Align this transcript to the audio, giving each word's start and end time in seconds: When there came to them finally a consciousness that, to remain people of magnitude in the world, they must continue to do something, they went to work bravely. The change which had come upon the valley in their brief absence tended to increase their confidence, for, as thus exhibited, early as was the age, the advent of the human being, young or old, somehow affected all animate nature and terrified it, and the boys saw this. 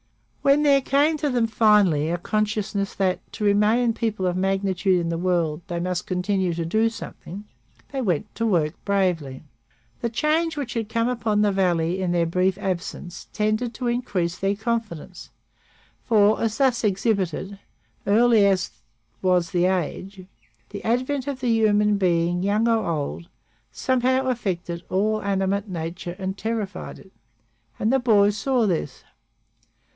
When 0.41 0.63
there 0.63 0.81
came 0.81 1.17
to 1.17 1.29
them 1.29 1.45
finally 1.45 2.09
a 2.09 2.17
consciousness 2.17 2.95
that, 2.95 3.19
to 3.33 3.43
remain 3.43 3.93
people 3.93 4.25
of 4.25 4.35
magnitude 4.35 4.99
in 4.99 5.09
the 5.09 5.17
world, 5.19 5.61
they 5.67 5.79
must 5.79 6.07
continue 6.07 6.55
to 6.55 6.65
do 6.65 6.89
something, 6.89 7.43
they 7.91 8.01
went 8.01 8.33
to 8.35 8.47
work 8.47 8.73
bravely. 8.83 9.43
The 10.01 10.09
change 10.09 10.57
which 10.57 10.73
had 10.73 10.89
come 10.89 11.07
upon 11.07 11.41
the 11.43 11.51
valley 11.51 12.01
in 12.01 12.11
their 12.11 12.25
brief 12.25 12.57
absence 12.57 13.27
tended 13.31 13.75
to 13.75 13.85
increase 13.87 14.39
their 14.39 14.55
confidence, 14.55 15.29
for, 16.03 16.41
as 16.41 16.57
thus 16.57 16.83
exhibited, 16.83 17.59
early 18.07 18.47
as 18.47 18.71
was 19.21 19.51
the 19.51 19.65
age, 19.65 20.25
the 20.71 20.83
advent 20.83 21.27
of 21.27 21.41
the 21.41 21.49
human 21.51 21.97
being, 21.99 22.41
young 22.41 22.67
or 22.67 22.89
old, 22.89 23.29
somehow 23.71 24.25
affected 24.25 24.81
all 24.89 25.21
animate 25.21 25.69
nature 25.69 26.15
and 26.17 26.39
terrified 26.39 26.97
it, 26.97 27.11
and 27.77 27.93
the 27.93 27.99
boys 27.99 28.35
saw 28.35 28.65
this. 28.65 29.03